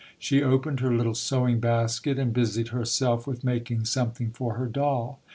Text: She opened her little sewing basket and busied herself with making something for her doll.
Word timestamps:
She 0.17 0.41
opened 0.41 0.79
her 0.79 0.91
little 0.91 1.13
sewing 1.13 1.59
basket 1.59 2.17
and 2.17 2.33
busied 2.33 2.69
herself 2.69 3.27
with 3.27 3.43
making 3.43 3.85
something 3.85 4.31
for 4.31 4.55
her 4.55 4.65
doll. 4.65 5.19